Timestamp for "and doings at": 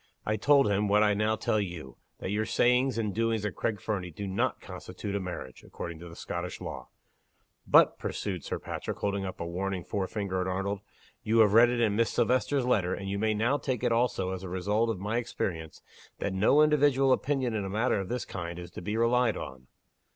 2.97-3.53